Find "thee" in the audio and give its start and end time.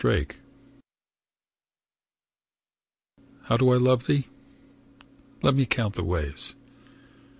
4.07-4.25